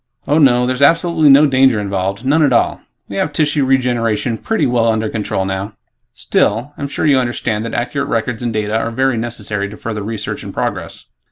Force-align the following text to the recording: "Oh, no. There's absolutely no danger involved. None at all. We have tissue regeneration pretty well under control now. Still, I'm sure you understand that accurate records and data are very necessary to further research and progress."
"Oh, 0.27 0.39
no. 0.39 0.65
There's 0.65 0.81
absolutely 0.81 1.29
no 1.29 1.45
danger 1.45 1.79
involved. 1.79 2.25
None 2.25 2.41
at 2.41 2.51
all. 2.51 2.81
We 3.07 3.17
have 3.17 3.31
tissue 3.31 3.63
regeneration 3.65 4.39
pretty 4.39 4.65
well 4.65 4.87
under 4.87 5.09
control 5.09 5.45
now. 5.45 5.73
Still, 6.15 6.73
I'm 6.75 6.87
sure 6.87 7.05
you 7.05 7.19
understand 7.19 7.63
that 7.65 7.75
accurate 7.75 8.07
records 8.09 8.41
and 8.41 8.51
data 8.51 8.75
are 8.75 8.89
very 8.89 9.17
necessary 9.17 9.69
to 9.69 9.77
further 9.77 10.01
research 10.01 10.41
and 10.43 10.51
progress." 10.55 11.05